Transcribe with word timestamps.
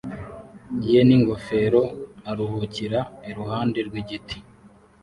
ye 0.91 0.99
n'ingofero 1.07 1.81
aruhukira 2.29 2.99
iruhande 3.29 3.79
rw'igiti 3.87 4.37